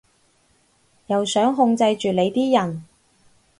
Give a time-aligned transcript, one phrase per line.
[1.05, 2.85] 又想控制住你啲人